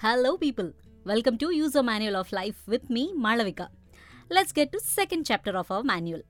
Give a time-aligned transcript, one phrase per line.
[0.00, 0.72] Hello people
[1.06, 3.62] welcome to use a manual of life with me Malavika
[4.32, 6.22] let's get to second chapter of our manual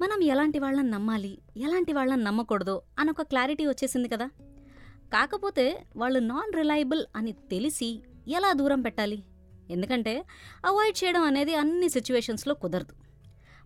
[0.00, 4.26] మనం ఎలాంటి వాళ్ళని నమ్మాలి ఎలాంటి వాళ్ళని నమ్మకూడదు అని ఒక క్లారిటీ వచ్చేసింది కదా.
[5.14, 9.22] కాకపోతే వాళ్ళు నాన్ రిలయబుల్ అని తెలిసి ఎలా దూరం పెట్టాలి?
[9.70, 10.24] ఎందుకంటే
[10.66, 12.94] అవాయిడ్ చేయడం అనేది అన్ని సిచ్యువేషన్స్లో కుదరదు.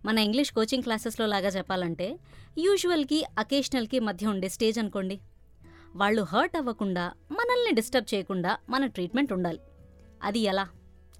[0.05, 2.19] మన ఇంగ్లీష్ కోచింగ్ క్లాసెస్లో లాగా చెప్పాలంటే
[2.57, 5.19] యూజువల్కి అకేషనల్కి మధ్య ఉండే స్టేజ్ అనుకోండి.
[5.95, 9.59] వాళ్ళు హర్ట్ అవ్వకుండా మనల్ని డిస్టర్బ్ చేయకుండా మన ట్రీట్మెంట్ ఉండాలి.
[10.23, 10.69] అది ఎలా?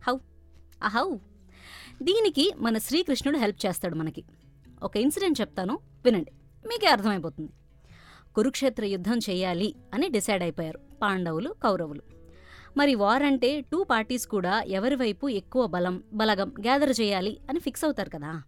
[0.08, 0.18] హౌ
[0.84, 1.18] అహౌ
[2.02, 4.24] దీనికి మన శ్రీకృష్ణుడు హెల్ప్ చేస్తాడు మనకి.
[4.84, 6.32] ఒక ఇన్సిడెంట్ చెప్తాను వినండి.
[6.68, 7.52] మీకే అర్థమైపోతుంది.
[8.36, 12.02] కురుక్షేత్ర యుద్ధం చేయాలి అని డిసైడ్ అయిపోయారు పాండవులు కౌరవులు.
[12.78, 17.86] మరి వార్ అంటే టూ పార్టీస్ కూడా ఎవరి వైపు ఎక్కువ బలం బలగం గ్యాదర్ చేయాలి అని ఫిక్స్
[17.86, 18.44] అవుతారు కదా?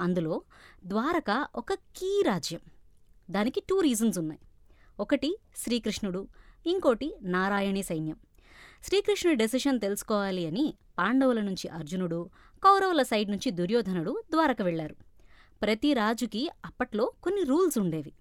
[0.00, 0.42] అందులో
[0.84, 2.60] ద్వారక ఒక కీ రాజ్యం.
[3.30, 4.40] దానికి టూ రీజన్స్ ఉన్నాయి.
[5.00, 6.28] ఒకటి శ్రీకృష్ణుడు
[6.66, 8.16] ఇంకోటి నారాయణి సైన్యం.
[8.84, 12.30] శ్రీకృష్ణుడి డెసిషన్ తెలుసుకోవాలి అని పాండవుల నుంచి అర్జునుడు
[12.64, 14.96] కౌరవుల సైడ్ నుంచి దుర్యోధనుడు ద్వారక వెళ్ళారు
[15.62, 18.12] ప్రతి రాజుకి అప్పట్లో కొన్ని రూల్స్ ఉండేవి.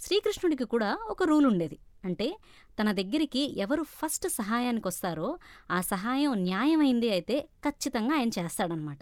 [0.00, 1.78] శ్రీకృష్ణుడికి కూడా ఒక రూల్ ఉండేది.
[2.04, 2.38] అంటే
[2.80, 5.38] తన దగ్గరికి ఎవరు ఫస్ట్ సహాయానికి వస్తారో
[5.70, 8.98] ఆ సహాయం న్యాయమైంది అయితే ఖచ్చితంగా ఆయన చేస్తాడనమాట.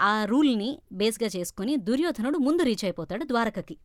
[0.00, 3.76] ఆ రూల్ని బేస్గా చేసుకుని దుర్యోధనుడు ముందు రీచ్ అయిపోతాడు ద్వారకకి.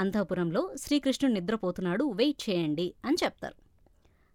[0.00, 3.54] అంతఃపురంలో శ్రీకృష్ణుడు నిద్రపోతున్నాడు వెయిట్ చేయండి అని చెప్తారు.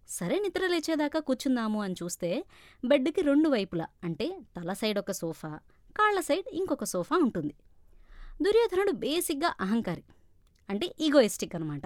[0.09, 2.45] సరే నిద్ర లేచేదాకా కూర్చుందాము అని చూస్తే
[2.85, 5.59] బెడ్కి రెండు వైపులా అంటే తల సైడ్ ఒక సోఫా
[5.99, 7.53] కాళ్ళ సైడ్ ఇంకొక సోఫా ఉంటుంది.
[8.41, 10.03] దుర్యోధనుడు బేసిక్గా అహంకారి
[10.69, 11.85] అంటే ఈగోయిస్టిక్ అనమాట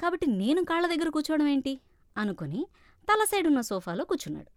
[0.00, 1.80] కాబట్టి నేను కాళ్ళ దగ్గర కూర్చోవడం ఏంటి?
[2.16, 2.66] అనుకుని
[3.12, 4.50] తల సైడ్ ఉన్న సోఫాలో కూర్చున్నాడు.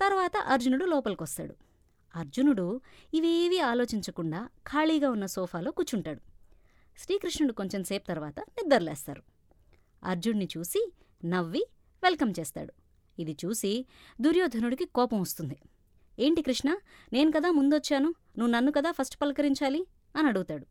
[0.00, 1.54] తర్వాత అర్జునుడు లోపలికొస్తాడు.
[2.16, 2.80] అర్జునుడు
[3.14, 6.31] ఇవేవీ ఆలోచించకుండా ఖాళీగా ఉన్న సోఫాలో కూర్చుంటాడు.
[7.02, 9.22] శ్రీకృష్ణుడు కొంచెం సేపు తర్వాత నిద్రలేస్తారు.
[10.04, 10.92] అర్జున్ని చూసి
[11.24, 11.62] నవ్వి
[12.02, 12.72] వెల్కమ్ చేస్తాడు.
[13.18, 13.86] ఇది చూసి
[14.20, 15.58] దుర్యోధనుడికి కోపం వస్తుంది.
[16.18, 16.76] ఏంటి కృష్ణ
[17.12, 19.86] నేను కదా ముందొచ్చాను నువ్వు నన్ను కదా ఫస్ట్ పలకరించాలి?
[20.16, 20.66] అని అడుగుతాడు.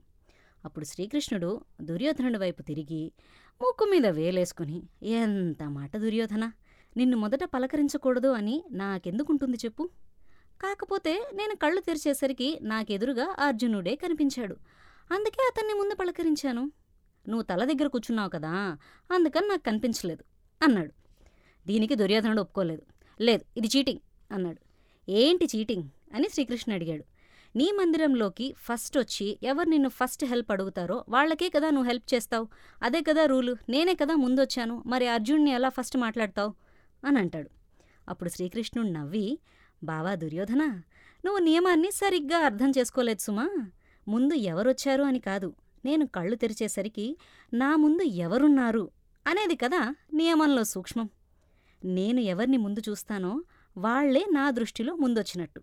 [0.65, 3.11] అప్పుడు శ్రీకృష్ణుడు దుర్యోధనుడి వైపు తిరిగి
[3.61, 6.51] ముక్కు మీద వేలేసుకుని ఎంత మాట దుర్యోధన
[6.97, 9.89] నిన్ను మొదట పలకరించకూడదు అని నాకెందుకుంటుంది చెప్పు?
[10.61, 14.57] కాకపోతే నేను కళ్ళు తెరిచేసరికి నాకెదురుగా అర్జునుడే కనిపించాడు.
[15.11, 16.71] అందుకే అతన్ని ముందు పలకరించాను.
[17.27, 18.77] నువ్వు తల దగ్గర కూర్చున్నావు కదా
[19.11, 20.23] అందుకని నాకు కనిపించలేదు
[20.63, 20.91] అన్నాడు.
[21.67, 22.81] దీనికి దుర్యోధనుడు ఒప్పుకోలేదు.
[23.21, 23.99] లేదు ఇది చీటింగ్
[24.31, 24.57] అన్నాడు.
[25.11, 25.83] ఏంటి చీటింగ్?
[26.13, 27.03] అని శ్రీకృష్ణ అడిగాడు.
[27.55, 32.47] నీ మందిరంలోకి ఫస్ట్ వచ్చి ఎవరు నిన్ను ఫస్ట్ హెల్ప్ అడుగుతారో వాళ్ళకే కదా నువ్వు హెల్ప్ చేస్తావు.
[32.83, 33.57] అదే కదా రూలు.
[33.69, 34.83] నేనే కదా ముందొచ్చాను.
[34.85, 36.53] మరి అర్జున్ని ఎలా ఫస్ట్ మాట్లాడతావు?
[37.05, 37.49] అని అంటాడు.
[38.09, 39.39] అప్పుడు శ్రీకృష్ణుడు నవ్వి
[39.83, 40.63] బావా దుర్యోధన
[41.25, 43.49] నువ్వు నియమాన్ని సరిగ్గా అర్థం చేసుకోలేదు సుమా.
[44.11, 45.49] ముందు ఎవరొచ్చారు అని కాదు.
[45.85, 47.05] నేను కళ్ళు తెరిచేసరికి
[47.53, 48.83] నా ముందు ఎవరున్నారు
[49.27, 49.81] అనేది కదా
[50.13, 51.07] నియమంలో సూక్ష్మం.
[51.85, 53.33] నేను ఎవరిని ముందు చూస్తానో
[53.77, 55.61] వాళ్ళే నా దృష్టిలో ముందొచ్చినట్టు.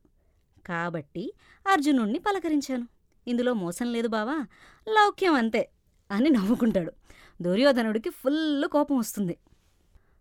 [0.66, 1.24] కాబట్టి
[1.66, 2.86] అర్జునుణ్ణి పలకరించాను.
[3.28, 4.38] ఇందులో మోసం లేదు బావా
[4.88, 5.62] లౌక్యం అంతే
[6.10, 6.92] అని నవ్వుకుంటాడు.
[7.42, 9.36] దుర్యోధనుడికి ఫుల్ కోపం వస్తుంది.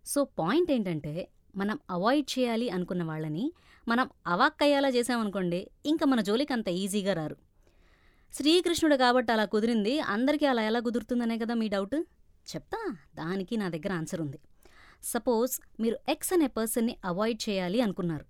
[0.06, 1.14] సో పాయింట్ ఏంటంటే
[1.56, 3.44] మనం అవాయిడ్ చేయాలి అనుకున్న వాళ్ళని
[3.88, 7.36] మనం అవాక్కయ్యేలా చేసామనుకోండి ఇంకా మన జోలికి అంత ఈజీగా రారు.
[8.32, 10.00] శ్రీకృష్ణుడు కాబట్టి అలా కుదిరింది.
[10.00, 11.94] అందరికీ అలా ఎలా కుదురుతుందనే కదా మీ డౌట్?
[12.54, 14.38] చెప్తా దానికి నా దగ్గర ఆన్సర్ ఉంది.
[15.02, 18.24] సపోజ్ మీరు ఎక్స్ అనే పర్సన్ని అవాయిడ్ చేయాలి అనుకున్నారు.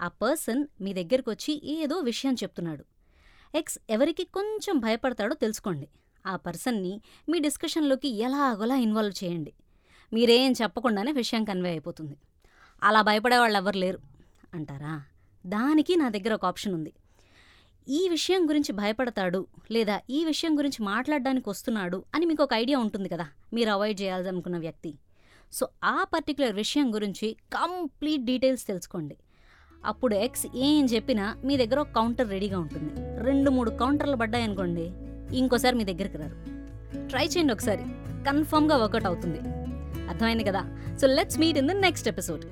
[0.00, 2.84] ఆ పర్సన్ మీ దగ్గరకు వచ్చి ఏదో విషయం చెప్తున్నాడు.
[3.54, 5.88] ఎక్స్ ఎవరికి కొంచెం భయపడతాడో తెలుసుకోండి.
[6.26, 9.52] ఆ పర్సన్ని మీ డిస్కషన్లోకి ఎలాగోలా ఇన్వాల్వ్ చేయండి.
[10.12, 12.16] మీరేం చెప్పకుండానే విషయం కన్వే అయిపోతుంది.
[12.82, 13.98] అలా భయపడే వాళ్ళు ఎవరు లేరు.
[14.54, 15.04] అంటారా?
[15.46, 16.92] దానికి నా దగ్గర ఒక ఆప్షన్ ఉంది.
[17.88, 23.08] ఈ విషయం గురించి భయపడతాడు లేదా ఈ విషయం గురించి మాట్లాడడానికి వస్తున్నాడు అని మీకు ఒక ఐడియా ఉంటుంది
[23.08, 24.94] కదా మీరు అవాయిడ్ చేయాలనుకున్న వ్యక్తి.
[25.52, 29.16] సో ఆ పర్టికులర్ విషయం గురించి కంప్లీట్ డీటెయిల్స్ తెలుసుకోండి.
[29.84, 32.92] అప్పుడు ఎక్స్ ఏం చెప్పినా మీ దగ్గర ఒక కౌంటర్ రెడీగా ఉంటుంది.
[33.24, 34.90] రెండు మూడు కౌంటర్లు పడ్డాయనుకోండి
[35.36, 36.62] ఇంకోసారి మీ దగ్గరికి రారు.
[37.08, 37.82] ట్రై చేయండి ఒకసారి
[38.24, 39.38] కన్ఫర్మ్గా వర్కౌట్ అవుతుంది.
[40.08, 40.78] అర్థమైంది కదా?
[41.00, 42.44] So let's meet in the next episode